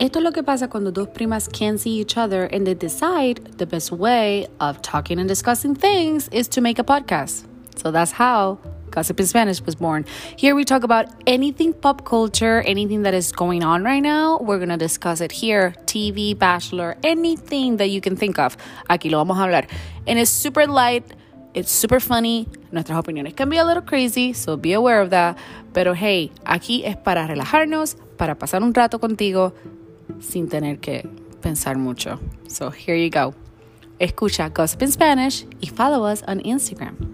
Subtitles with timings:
[0.00, 3.58] Esto es lo que pasa cuando dos primas can't see each other and they decide
[3.58, 7.44] the best way of talking and discussing things is to make a podcast.
[7.76, 8.58] So that's how
[8.90, 10.06] Gossip in Spanish was born.
[10.36, 14.38] Here we talk about anything pop culture, anything that is going on right now.
[14.38, 18.56] We're going to discuss it here TV, Bachelor, anything that you can think of.
[18.88, 19.68] Aquí lo vamos a hablar.
[20.06, 21.04] And it's super light,
[21.52, 22.48] it's super funny.
[22.72, 25.36] Nuestras opiniones can be a little crazy, so be aware of that.
[25.74, 29.52] Pero hey, aquí es para relajarnos, para pasar un rato contigo
[30.20, 31.08] sin tener que
[31.40, 32.18] pensar mucho.
[32.48, 33.34] So here you go.
[33.98, 37.09] Escucha Gossip in Spanish y follow us on Instagram.